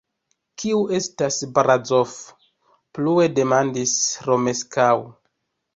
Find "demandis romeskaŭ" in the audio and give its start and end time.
3.41-4.93